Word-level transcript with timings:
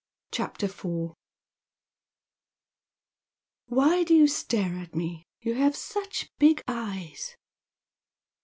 CHAPTER 0.31 0.65
IV 0.65 1.11
"Why 3.67 4.03
do 4.03 4.15
you 4.15 4.25
stare 4.27 4.73
at 4.79 4.95
me? 4.95 5.27
You 5.41 5.53
have 5.53 5.75
such 5.75 6.31
big 6.39 6.63
eyes!" 6.67 7.35